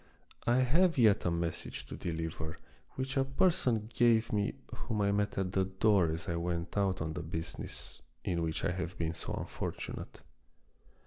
I 0.47 0.61
have 0.61 0.97
yet 0.97 1.25
a 1.25 1.29
message 1.29 1.85
to 1.85 1.95
deliver 1.95 2.57
which 2.95 3.17
a 3.17 3.23
person 3.23 3.87
gave 3.93 4.33
me 4.33 4.55
whom 4.73 5.01
I 5.01 5.11
met 5.11 5.37
at 5.37 5.51
the 5.51 5.65
door 5.65 6.07
as 6.11 6.27
I 6.27 6.37
went 6.37 6.75
out 6.75 7.03
on 7.03 7.13
the 7.13 7.21
business 7.21 8.01
in 8.23 8.41
which 8.41 8.65
I 8.65 8.71
have 8.71 8.97
been 8.97 9.13
so 9.13 9.33
unfortunate. 9.33 10.21